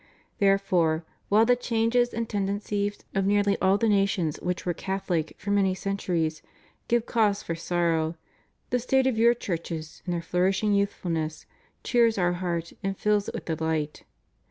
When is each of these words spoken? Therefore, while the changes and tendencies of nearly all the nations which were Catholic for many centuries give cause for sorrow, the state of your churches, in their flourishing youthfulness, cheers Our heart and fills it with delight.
Therefore, 0.39 1.05
while 1.29 1.45
the 1.45 1.55
changes 1.55 2.11
and 2.11 2.27
tendencies 2.27 3.03
of 3.13 3.23
nearly 3.27 3.55
all 3.61 3.77
the 3.77 3.87
nations 3.87 4.37
which 4.41 4.65
were 4.65 4.73
Catholic 4.73 5.35
for 5.37 5.51
many 5.51 5.75
centuries 5.75 6.41
give 6.87 7.05
cause 7.05 7.43
for 7.43 7.53
sorrow, 7.53 8.15
the 8.71 8.79
state 8.79 9.05
of 9.05 9.19
your 9.19 9.35
churches, 9.35 10.01
in 10.07 10.11
their 10.11 10.23
flourishing 10.23 10.73
youthfulness, 10.73 11.45
cheers 11.83 12.17
Our 12.17 12.33
heart 12.33 12.73
and 12.81 12.97
fills 12.97 13.29
it 13.29 13.35
with 13.35 13.45
delight. 13.45 14.03